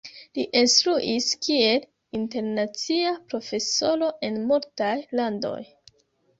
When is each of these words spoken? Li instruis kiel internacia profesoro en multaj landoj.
Li 0.37 0.43
instruis 0.61 1.27
kiel 1.47 1.85
internacia 2.21 3.13
profesoro 3.29 4.11
en 4.31 4.43
multaj 4.51 4.93
landoj. 5.23 5.57